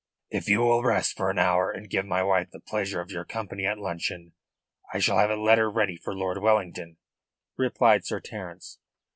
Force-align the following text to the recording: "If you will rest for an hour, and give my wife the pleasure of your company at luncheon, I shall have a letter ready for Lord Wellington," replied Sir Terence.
"If 0.31 0.49
you 0.49 0.61
will 0.61 0.81
rest 0.81 1.15
for 1.15 1.29
an 1.29 1.37
hour, 1.37 1.69
and 1.71 1.87
give 1.87 2.07
my 2.07 2.23
wife 2.23 2.49
the 2.49 2.59
pleasure 2.59 3.01
of 3.01 3.11
your 3.11 3.23
company 3.23 3.67
at 3.67 3.77
luncheon, 3.77 4.33
I 4.91 4.97
shall 4.97 5.19
have 5.19 5.29
a 5.29 5.35
letter 5.35 5.69
ready 5.69 5.95
for 5.95 6.15
Lord 6.15 6.39
Wellington," 6.39 6.97
replied 7.55 8.03
Sir 8.07 8.19
Terence. 8.19 8.79